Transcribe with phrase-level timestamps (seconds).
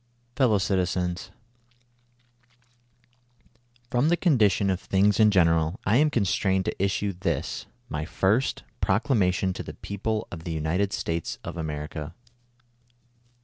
[0.35, 1.29] "Fellow Citizens:—
[3.91, 8.63] From the condition of things in general, I am constrained to issue this, my firsts
[8.81, 12.15] Proclama tion to the people of the United States of America.